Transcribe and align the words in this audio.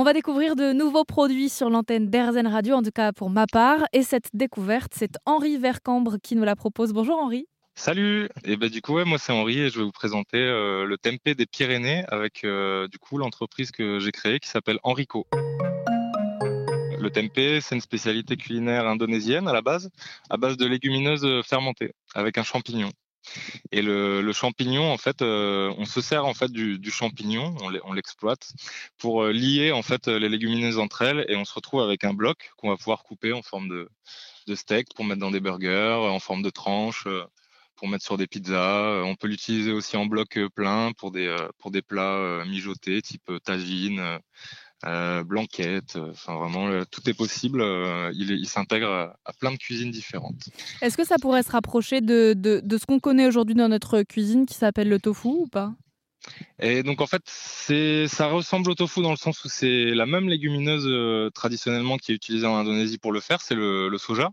On 0.00 0.04
va 0.04 0.12
découvrir 0.12 0.54
de 0.54 0.72
nouveaux 0.72 1.04
produits 1.04 1.48
sur 1.48 1.70
l'antenne 1.70 2.08
d'Airzen 2.08 2.46
Radio, 2.46 2.76
en 2.76 2.82
tout 2.84 2.92
cas 2.92 3.12
pour 3.12 3.30
ma 3.30 3.48
part. 3.48 3.80
Et 3.92 4.04
cette 4.04 4.28
découverte, 4.32 4.92
c'est 4.94 5.18
Henri 5.26 5.58
Vercambre 5.58 6.18
qui 6.22 6.36
nous 6.36 6.44
la 6.44 6.54
propose. 6.54 6.92
Bonjour 6.92 7.18
Henri. 7.18 7.48
Salut 7.74 8.28
Et 8.44 8.56
ben 8.56 8.70
du 8.70 8.80
coup 8.80 9.04
moi 9.04 9.18
c'est 9.18 9.32
Henri 9.32 9.58
et 9.58 9.70
je 9.70 9.78
vais 9.78 9.84
vous 9.84 9.90
présenter 9.90 10.38
euh, 10.38 10.84
le 10.84 10.98
tempeh 10.98 11.34
des 11.34 11.46
Pyrénées 11.46 12.04
avec 12.06 12.44
euh, 12.44 12.86
du 12.86 13.00
coup 13.00 13.18
l'entreprise 13.18 13.72
que 13.72 13.98
j'ai 13.98 14.12
créée 14.12 14.38
qui 14.38 14.48
s'appelle 14.48 14.78
Henrico. 14.84 15.26
Le 15.32 17.08
tempeh, 17.10 17.60
c'est 17.60 17.74
une 17.74 17.80
spécialité 17.80 18.36
culinaire 18.36 18.86
indonésienne 18.86 19.48
à 19.48 19.52
la 19.52 19.62
base, 19.62 19.90
à 20.30 20.36
base 20.36 20.56
de 20.56 20.66
légumineuses 20.66 21.26
fermentées 21.44 21.90
avec 22.14 22.38
un 22.38 22.44
champignon. 22.44 22.90
Et 23.72 23.82
le, 23.82 24.32
champignon, 24.32 24.90
en 24.90 24.98
fait, 24.98 25.22
euh, 25.22 25.74
on 25.78 25.84
se 25.84 26.00
sert 26.00 26.24
en 26.24 26.34
fait 26.34 26.50
du, 26.50 26.90
champignon, 26.90 27.54
on 27.84 27.92
l'exploite 27.92 28.52
pour 28.98 29.24
euh, 29.24 29.32
lier 29.32 29.72
en 29.72 29.82
fait 29.82 30.08
les 30.08 30.28
légumineuses 30.28 30.78
entre 30.78 31.02
elles, 31.02 31.24
et 31.28 31.36
on 31.36 31.44
se 31.44 31.54
retrouve 31.54 31.82
avec 31.82 32.04
un 32.04 32.14
bloc 32.14 32.50
qu'on 32.56 32.70
va 32.70 32.76
pouvoir 32.76 33.02
couper 33.02 33.32
en 33.32 33.42
forme 33.42 33.68
de, 33.68 34.54
steak 34.54 34.88
pour 34.94 35.04
mettre 35.04 35.20
dans 35.20 35.30
des 35.30 35.40
burgers, 35.40 35.98
en 36.08 36.20
forme 36.20 36.42
de 36.42 36.50
tranche 36.50 37.04
euh, 37.06 37.24
pour 37.76 37.88
mettre 37.88 38.04
sur 38.04 38.16
des 38.16 38.26
pizzas. 38.26 39.02
On 39.04 39.14
peut 39.14 39.28
l'utiliser 39.28 39.72
aussi 39.72 39.96
en 39.96 40.06
bloc 40.06 40.38
plein 40.54 40.92
pour 40.92 41.12
des 41.12 41.36
pour 41.58 41.70
des 41.70 41.82
plats 41.82 42.42
mijotés 42.44 43.02
type 43.02 43.30
tagine 43.44 44.18
euh, 44.86 45.24
blanquette, 45.24 45.96
euh, 45.96 46.10
enfin 46.12 46.36
vraiment 46.36 46.68
euh, 46.68 46.84
tout 46.88 47.00
est 47.10 47.14
possible. 47.14 47.62
il, 48.14 48.46
s'intègre 48.46 49.16
à, 49.24 49.32
plein 49.40 49.50
de 49.50 49.56
cuisines 49.56 49.90
différentes. 49.90 50.50
Est-ce 50.82 50.96
que 50.96 51.04
ça 51.04 51.16
pourrait 51.20 51.42
se 51.42 51.50
rapprocher 51.50 52.00
de, 52.00 52.34
de 52.34 52.78
ce 52.78 52.86
qu'on 52.86 53.00
connaît 53.00 53.26
aujourd'hui 53.26 53.54
dans 53.54 53.68
notre 53.68 54.02
cuisine 54.02 54.46
qui 54.46 54.54
s'appelle 54.54 54.88
le 54.88 55.00
tofu 55.00 55.28
ou 55.28 55.46
pas? 55.46 55.72
Et 56.60 56.82
donc 56.82 57.00
en 57.00 57.06
fait, 57.06 57.22
ça 57.26 58.26
ressemble 58.26 58.70
au 58.70 58.74
tofu 58.74 59.00
dans 59.00 59.10
le 59.10 59.16
sens 59.16 59.44
où 59.44 59.48
c'est 59.48 59.84
la 59.86 60.06
même 60.06 60.28
légumineuse 60.28 60.86
euh, 60.86 61.30
traditionnellement 61.30 61.98
qui 61.98 62.12
est 62.12 62.14
utilisée 62.16 62.46
en 62.46 62.56
Indonésie 62.56 62.98
pour 62.98 63.12
le 63.12 63.20
faire, 63.20 63.40
c'est 63.40 63.54
le, 63.54 63.96
soja. 63.98 64.30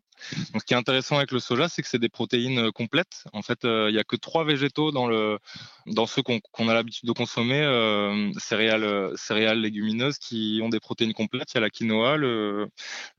Donc 0.53 0.61
ce 0.61 0.65
qui 0.65 0.73
est 0.73 0.77
intéressant 0.77 1.17
avec 1.17 1.31
le 1.31 1.39
soja, 1.39 1.69
c'est 1.69 1.81
que 1.81 1.87
c'est 1.87 1.99
des 1.99 2.09
protéines 2.09 2.67
euh, 2.67 2.71
complètes. 2.71 3.25
En 3.33 3.43
fait, 3.43 3.63
euh, 3.65 3.89
il 3.89 3.93
n'y 3.93 3.99
a 3.99 4.03
que 4.03 4.15
trois 4.15 4.43
végétaux 4.43 4.91
dans 4.91 6.05
ceux 6.07 6.23
qu'on, 6.23 6.69
a 6.69 6.73
l'habitude 6.73 7.07
de 7.07 7.13
consommer, 7.13 7.61
céréales, 8.39 9.11
céréales 9.15 9.59
légumineuses 9.59 10.17
qui 10.17 10.61
ont 10.63 10.69
des 10.69 10.79
protéines 10.79 11.13
complètes. 11.13 11.51
Il 11.53 11.55
y 11.55 11.57
a 11.59 11.61
la 11.61 11.69
quinoa, 11.69 12.17
le, 12.17 12.69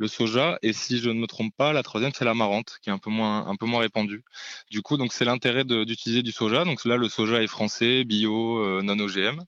soja, 0.07 0.59
et 0.63 0.73
si 0.73 0.99
je 0.99 1.11
ne 1.11 1.21
me 1.21 1.27
trompe 1.27 1.55
pas, 1.57 1.73
la 1.73 1.83
troisième 1.83 2.13
c'est 2.13 2.25
l'amarante, 2.25 2.79
qui 2.83 2.91
est 2.91 2.93
un 2.93 2.99
peu 2.99 3.11
moins 3.11 3.79
répandue. 3.79 4.25
Du 4.71 4.83
coup, 4.83 4.97
donc 4.97 5.13
c'est 5.13 5.25
l'intérêt 5.25 5.65
d'utiliser 5.65 6.23
du 6.23 6.33
soja. 6.33 6.65
Donc 6.65 6.85
là, 6.85 6.97
le 6.97 7.09
soja 7.09 7.43
est 7.43 7.47
français, 7.47 8.05
bio 8.05 8.59
euh, 8.59 8.83
non 8.83 8.99
OGM. 8.99 9.41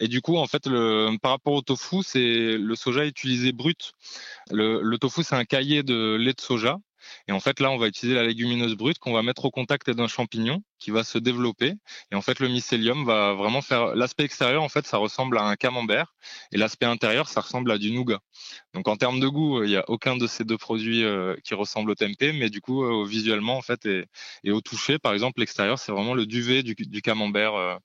Et 0.00 0.08
du 0.08 0.20
coup, 0.20 0.36
en 0.36 0.46
fait, 0.46 0.66
le, 0.66 1.16
par 1.22 1.32
rapport 1.32 1.54
au 1.54 1.62
tofu, 1.62 2.02
c'est 2.02 2.56
le 2.58 2.74
soja 2.74 3.06
utilisé 3.06 3.52
brut. 3.52 3.92
Le, 4.50 4.96
tofu, 4.98 5.22
c'est 5.22 5.34
un 5.34 5.44
cahier 5.44 5.82
de 5.82 6.16
lait 6.16 6.34
de 6.34 6.40
soja. 6.40 6.78
Et 7.28 7.32
en 7.32 7.40
fait, 7.40 7.60
là, 7.60 7.70
on 7.70 7.76
va 7.76 7.86
utiliser 7.88 8.16
la 8.16 8.24
légumineuse 8.24 8.74
brute 8.74 8.98
qu'on 8.98 9.12
va 9.12 9.22
mettre 9.22 9.44
au 9.44 9.50
contact 9.50 9.90
d'un 9.90 10.08
champignon 10.08 10.62
qui 10.78 10.90
va 10.90 11.04
se 11.04 11.18
développer. 11.18 11.74
Et 12.10 12.14
en 12.14 12.22
fait, 12.22 12.40
le 12.40 12.48
mycélium 12.48 13.04
va 13.04 13.34
vraiment 13.34 13.62
faire. 13.62 13.94
L'aspect 13.94 14.24
extérieur, 14.24 14.62
en 14.62 14.68
fait, 14.68 14.86
ça 14.86 14.96
ressemble 14.98 15.38
à 15.38 15.44
un 15.44 15.56
camembert. 15.56 16.14
Et 16.52 16.58
l'aspect 16.58 16.86
intérieur, 16.86 17.28
ça 17.28 17.40
ressemble 17.40 17.70
à 17.70 17.78
du 17.78 17.90
nougat. 17.92 18.20
Donc, 18.74 18.88
en 18.88 18.96
termes 18.96 19.20
de 19.20 19.28
goût, 19.28 19.62
il 19.64 19.70
n'y 19.70 19.76
a 19.76 19.84
aucun 19.88 20.16
de 20.16 20.26
ces 20.26 20.44
deux 20.44 20.58
produits 20.58 21.04
euh, 21.04 21.36
qui 21.44 21.54
ressemble 21.54 21.90
au 21.90 21.94
tempeh. 21.94 22.32
Mais 22.32 22.50
du 22.50 22.60
coup, 22.60 22.84
euh, 22.84 23.06
visuellement, 23.06 23.56
en 23.56 23.62
fait, 23.62 23.86
et, 23.86 24.50
au 24.50 24.60
toucher, 24.60 24.98
par 24.98 25.12
exemple, 25.12 25.40
l'extérieur, 25.40 25.78
c'est 25.78 25.92
vraiment 25.92 26.14
le 26.14 26.26
duvet 26.26 26.62
du, 26.62 26.74
camembert 27.02 27.78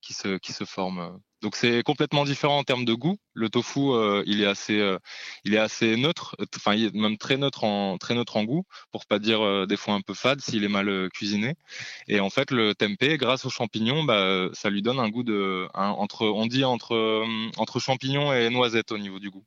qui 0.00 0.14
se, 0.14 0.38
qui 0.38 0.52
se 0.52 0.64
forment. 0.64 1.18
Donc 1.40 1.54
c'est 1.54 1.82
complètement 1.84 2.24
différent 2.24 2.58
en 2.58 2.64
termes 2.64 2.84
de 2.84 2.94
goût. 2.94 3.16
Le 3.32 3.48
tofu, 3.48 3.80
euh, 3.90 4.24
il 4.26 4.42
est 4.42 4.46
assez, 4.46 4.80
euh, 4.80 4.98
il 5.44 5.54
est 5.54 5.58
assez 5.58 5.96
neutre, 5.96 6.34
enfin 6.56 6.74
il 6.74 6.86
est 6.86 6.94
même 6.94 7.16
très 7.16 7.36
neutre 7.36 7.62
en, 7.62 7.96
très 7.96 8.14
neutre 8.14 8.36
en 8.36 8.44
goût, 8.44 8.64
pour 8.90 9.06
pas 9.06 9.20
dire 9.20 9.40
euh, 9.40 9.66
des 9.66 9.76
fois 9.76 9.94
un 9.94 10.00
peu 10.00 10.14
fade 10.14 10.40
s'il 10.40 10.64
est 10.64 10.68
mal 10.68 11.08
cuisiné. 11.10 11.54
Et 12.08 12.18
en 12.18 12.30
fait 12.30 12.50
le 12.50 12.74
tempeh, 12.74 13.18
grâce 13.18 13.44
aux 13.46 13.50
champignons, 13.50 14.02
bah, 14.02 14.48
ça 14.52 14.68
lui 14.68 14.82
donne 14.82 14.98
un 14.98 15.08
goût 15.08 15.22
de, 15.22 15.68
entre, 15.74 16.26
on 16.26 16.46
dit 16.46 16.64
entre, 16.64 17.24
entre 17.56 17.78
champignons 17.78 18.32
et 18.32 18.50
noisettes 18.50 18.90
au 18.90 18.98
niveau 18.98 19.20
du 19.20 19.30
goût. 19.30 19.44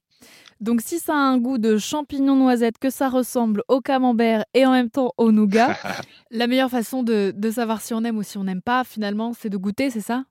Donc 0.62 0.82
si 0.82 1.00
ça 1.00 1.14
a 1.14 1.18
un 1.18 1.40
goût 1.40 1.58
de 1.58 1.78
champignons 1.78 2.36
noisettes, 2.36 2.78
que 2.78 2.92
ça 2.92 3.10
ressemble 3.10 3.64
au 3.68 3.82
camembert 3.82 4.46
et 4.54 4.66
en 4.66 4.72
même 4.72 4.92
temps 4.92 5.12
au 5.18 5.32
nougat, 5.32 5.76
la 6.32 6.46
meilleure 6.46 6.70
façon 6.70 7.02
de, 7.02 7.34
de 7.36 7.52
savoir 7.52 7.82
si 7.82 7.96
on 7.96 8.04
aime 8.04 8.18
ou 8.18 8.24
si 8.24 8.38
on 8.38 8.44
n'aime 8.44 8.62
pas, 8.62 8.84
finalement, 8.84 9.34
c'est 9.34 9.50
de 9.50 9.58
goûter, 9.58 9.90
c'est 9.90 10.02
ça? 10.02 10.24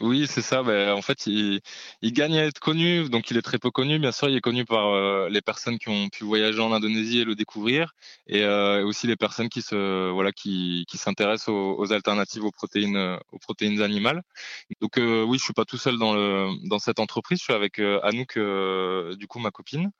Oui, 0.00 0.26
c'est 0.28 0.42
ça. 0.42 0.62
Ben, 0.62 0.92
en 0.92 1.00
fait, 1.00 1.26
il, 1.26 1.62
gagne 2.02 2.38
à 2.38 2.44
être 2.44 2.60
connu, 2.60 3.08
donc 3.08 3.30
il 3.30 3.38
est 3.38 3.42
très 3.42 3.58
peu 3.58 3.70
connu. 3.70 3.98
Bien 3.98 4.12
sûr, 4.12 4.28
il 4.28 4.36
est 4.36 4.40
connu 4.42 4.64
par 4.66 4.88
euh, 4.88 5.28
les 5.30 5.40
personnes 5.40 5.78
qui 5.78 5.88
ont 5.88 6.08
pu 6.10 6.24
voyager 6.24 6.60
en 6.60 6.72
Indonésie 6.72 7.20
et 7.20 7.24
le 7.24 7.34
découvrir, 7.34 7.92
et 8.26 8.42
euh, 8.42 8.84
aussi 8.84 9.06
les 9.06 9.16
personnes 9.16 9.48
qui 9.48 9.62
se 9.62 10.10
voilà 10.10 10.32
qui, 10.32 10.84
qui 10.88 10.98
s'intéressent 10.98 11.48
aux, 11.48 11.92
alternatives 11.92 12.44
aux 12.44 12.50
protéines 12.50 12.96
euh, 12.96 13.16
aux 13.32 13.38
protéines 13.38 13.80
animales. 13.80 14.22
Donc 14.80 14.96
oui, 14.98 15.38
je 15.38 15.44
suis 15.44 15.54
pas 15.54 15.64
tout 15.64 15.78
seul 15.78 15.98
dans 15.98 16.14
le 16.14 16.50
dans 16.68 16.78
cette 16.78 17.00
entreprise. 17.00 17.38
Je 17.38 17.44
suis 17.44 17.52
avec 17.54 17.78
Anouk, 17.78 18.38
du 19.18 19.26
coup 19.28 19.38
ma 19.38 19.50
copine, 19.50 19.90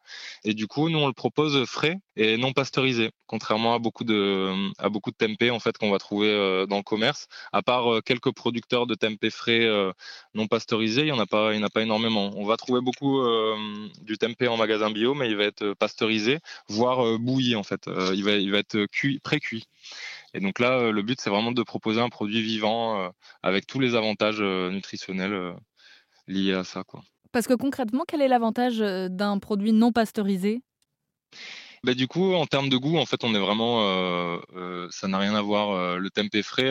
et 0.44 0.54
du 0.54 0.66
coup 0.66 0.90
nous 0.90 0.98
on 0.98 1.06
le 1.06 1.14
propose 1.14 1.64
frais 1.66 1.96
et 2.16 2.36
non 2.36 2.52
pasteurisé, 2.52 3.10
contrairement 3.26 3.74
à 3.74 3.78
beaucoup 3.78 4.04
de 4.04 4.52
à 4.78 4.88
beaucoup 4.88 5.10
de 5.10 5.16
tempeh 5.16 5.50
en 5.50 5.60
fait 5.60 5.76
qu'on 5.78 5.90
va 5.90 5.98
trouver 5.98 6.66
dans 6.68 6.78
le 6.78 6.82
commerce. 6.82 7.26
À 7.52 7.62
part 7.62 8.02
quelques 8.04 8.32
producteurs 8.32 8.86
de 8.86 8.94
tempeh 8.94 9.30
frais 9.30 9.64
euh, 9.64 9.92
non 10.34 10.46
pasteurisé, 10.46 11.02
il 11.02 11.06
n'y 11.06 11.12
en 11.12 11.18
a 11.18 11.26
pas, 11.26 11.54
il 11.54 11.62
a 11.64 11.68
pas 11.68 11.82
énormément. 11.82 12.30
On 12.36 12.44
va 12.44 12.56
trouver 12.56 12.80
beaucoup 12.80 13.20
euh, 13.20 13.56
du 14.02 14.18
tempeh 14.18 14.48
en 14.48 14.56
magasin 14.56 14.90
bio, 14.90 15.14
mais 15.14 15.28
il 15.28 15.36
va 15.36 15.44
être 15.44 15.74
pasteurisé, 15.74 16.38
voire 16.68 17.04
euh, 17.04 17.18
bouilli 17.18 17.54
en 17.54 17.62
fait. 17.62 17.88
il 18.14 18.24
va, 18.24 18.32
il 18.32 18.50
va 18.50 18.58
être 18.58 18.86
cuit, 18.86 19.18
pré-cuit. 19.20 19.64
Et 20.34 20.40
donc 20.40 20.58
là, 20.58 20.90
le 20.90 21.02
but 21.02 21.20
c'est 21.20 21.30
vraiment 21.30 21.52
de 21.52 21.62
proposer 21.62 22.00
un 22.00 22.08
produit 22.08 22.42
vivant 22.42 23.10
avec 23.42 23.66
tous 23.66 23.80
les 23.80 23.94
avantages 23.94 24.40
nutritionnels 24.40 25.54
liés 26.26 26.52
à 26.52 26.64
ça, 26.64 26.82
quoi. 26.84 27.02
Parce 27.32 27.46
que 27.46 27.54
concrètement, 27.54 28.04
quel 28.06 28.20
est 28.20 28.28
l'avantage 28.28 28.78
d'un 28.78 29.38
produit 29.38 29.72
non 29.72 29.92
pasteurisé? 29.92 30.62
Bah, 31.86 31.94
du 31.94 32.08
coup, 32.08 32.34
en 32.34 32.46
termes 32.46 32.68
de 32.68 32.76
goût, 32.76 32.98
en 32.98 33.06
fait, 33.06 33.22
on 33.22 33.32
est 33.32 33.38
vraiment, 33.38 33.82
euh, 33.82 34.38
euh, 34.56 34.88
ça 34.90 35.06
n'a 35.06 35.18
rien 35.18 35.36
à 35.36 35.40
voir. 35.40 35.70
Euh, 35.70 35.98
le 35.98 36.10
tempeh 36.10 36.42
frais, 36.42 36.68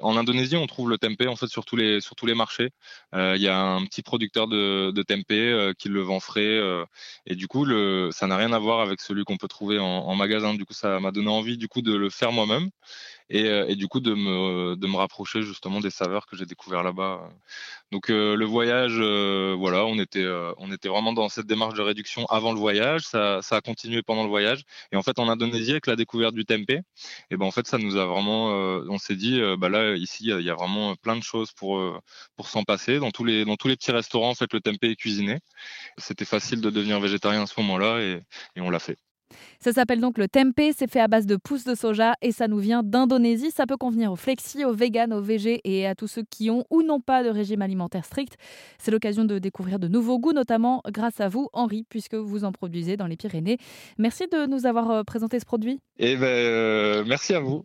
en 0.00 0.16
Indonésie, 0.18 0.56
on 0.56 0.66
trouve 0.66 0.90
le 0.90 0.98
tempeh 0.98 1.26
en 1.28 1.36
fait 1.36 1.46
sur 1.46 1.64
tous 1.64 1.76
les 1.76 2.02
sur 2.02 2.14
tous 2.14 2.26
les 2.26 2.34
marchés. 2.34 2.70
Il 3.14 3.40
y 3.40 3.48
a 3.48 3.58
un 3.58 3.84
petit 3.86 4.02
producteur 4.02 4.46
de, 4.46 4.90
de 4.90 5.02
tempeh 5.02 5.72
qui 5.78 5.88
le 5.88 6.02
vend 6.02 6.20
frais, 6.20 6.60
et 7.24 7.36
du 7.36 7.48
coup, 7.48 7.64
ça 8.12 8.26
n'a 8.26 8.36
rien 8.36 8.52
à 8.52 8.58
voir 8.58 8.80
avec 8.80 9.00
celui 9.00 9.24
qu'on 9.24 9.38
peut 9.38 9.48
trouver 9.48 9.78
en, 9.78 9.84
en 9.86 10.14
magasin. 10.14 10.54
Du 10.54 10.66
coup, 10.66 10.74
ça 10.74 11.00
m'a 11.00 11.10
donné 11.10 11.28
envie 11.30 11.56
du 11.56 11.68
coup 11.68 11.80
de 11.80 11.94
le 11.96 12.10
faire 12.10 12.32
moi-même 12.32 12.68
et, 13.30 13.46
et, 13.46 13.76
du 13.76 13.88
coup 13.88 14.00
de 14.00 14.14
me 14.14 14.76
de 14.76 14.86
me 14.86 14.96
rapprocher 14.96 15.42
justement 15.42 15.80
des 15.80 15.90
saveurs 15.90 16.26
que 16.26 16.36
j'ai 16.36 16.46
découvert 16.46 16.82
là-bas. 16.82 17.30
Donc 17.92 18.08
le 18.08 18.44
voyage, 18.44 18.98
voilà, 19.58 19.84
on 19.86 19.98
était 19.98 20.26
on 20.58 20.70
était 20.72 20.88
vraiment 20.88 21.12
dans 21.12 21.28
cette 21.28 21.46
démarche 21.46 21.74
de 21.74 21.82
réduction 21.82 22.26
avant 22.26 22.52
le 22.52 22.58
voyage. 22.58 23.02
Ça, 23.02 23.40
ça 23.42 23.56
a 23.56 23.60
continué 23.60 24.02
pendant 24.02 24.22
le 24.24 24.28
voyage. 24.28 24.62
Et 24.92 24.96
en 24.96 25.02
fait, 25.02 25.18
en 25.18 25.28
Indonésie, 25.28 25.72
avec 25.72 25.86
la 25.86 25.96
découverte 25.96 26.34
du 26.34 26.44
tempeh, 26.44 26.80
et 27.30 27.36
ben 27.36 27.46
en 27.46 27.50
fait, 27.50 27.66
ça 27.66 27.78
nous 27.78 27.96
a 27.96 28.06
vraiment, 28.06 28.52
euh, 28.52 28.84
on 28.88 28.98
s'est 28.98 29.16
dit, 29.16 29.40
euh, 29.40 29.56
bah 29.56 29.68
là, 29.68 29.94
ici, 29.96 30.24
il 30.24 30.40
y, 30.40 30.50
a 30.50 30.54
vraiment 30.54 30.96
plein 30.96 31.16
de 31.16 31.22
choses 31.22 31.52
pour 31.52 31.78
euh, 31.78 31.98
pour 32.36 32.48
s'en 32.48 32.64
passer. 32.64 32.98
Dans 32.98 33.10
tous 33.10 33.24
les 33.24 33.44
dans 33.44 33.56
tous 33.56 33.68
les 33.68 33.76
petits 33.76 33.92
restaurants, 33.92 34.30
en 34.30 34.34
fait, 34.34 34.52
le 34.52 34.60
tempeh 34.60 34.90
est 34.92 34.96
cuisiné. 34.96 35.40
C'était 35.98 36.24
facile 36.24 36.60
de 36.60 36.70
devenir 36.70 37.00
végétarien 37.00 37.42
à 37.42 37.46
ce 37.46 37.60
moment-là, 37.60 38.00
et 38.00 38.22
on 38.60 38.70
l'a 38.70 38.80
fait. 38.80 38.98
Ça 39.60 39.72
s'appelle 39.72 40.00
donc 40.00 40.18
le 40.18 40.28
tempeh, 40.28 40.72
c'est 40.76 40.90
fait 40.90 41.00
à 41.00 41.08
base 41.08 41.26
de 41.26 41.36
pousses 41.36 41.64
de 41.64 41.74
soja 41.74 42.14
et 42.22 42.32
ça 42.32 42.48
nous 42.48 42.58
vient 42.58 42.82
d'Indonésie. 42.82 43.50
Ça 43.50 43.66
peut 43.66 43.76
convenir 43.76 44.12
aux 44.12 44.16
flexi, 44.16 44.64
aux 44.64 44.72
véganes, 44.72 45.12
aux 45.12 45.22
végés 45.22 45.60
et 45.64 45.86
à 45.86 45.94
tous 45.94 46.08
ceux 46.08 46.22
qui 46.30 46.50
ont 46.50 46.64
ou 46.70 46.82
n'ont 46.82 47.00
pas 47.00 47.22
de 47.22 47.28
régime 47.28 47.62
alimentaire 47.62 48.04
strict. 48.04 48.36
C'est 48.78 48.90
l'occasion 48.90 49.24
de 49.24 49.38
découvrir 49.38 49.78
de 49.78 49.88
nouveaux 49.88 50.18
goûts, 50.18 50.32
notamment 50.32 50.82
grâce 50.90 51.20
à 51.20 51.28
vous, 51.28 51.48
Henri, 51.52 51.84
puisque 51.88 52.14
vous 52.14 52.44
en 52.44 52.52
produisez 52.52 52.96
dans 52.96 53.06
les 53.06 53.16
Pyrénées. 53.16 53.58
Merci 53.98 54.26
de 54.30 54.46
nous 54.46 54.66
avoir 54.66 54.90
euh, 54.90 55.02
présenté 55.02 55.38
ce 55.40 55.44
produit. 55.44 55.80
Eh 55.98 56.16
ben, 56.16 56.26
euh, 56.26 57.04
merci 57.06 57.34
à 57.34 57.40
vous. 57.40 57.64